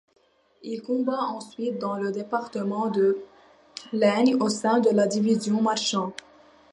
[0.63, 3.19] Il combat ensuite dans le département de
[3.93, 6.11] l’Aisne, au sein de la division Marchand.